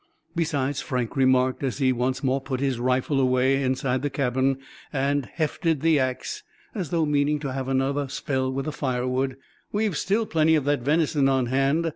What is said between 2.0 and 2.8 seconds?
more put his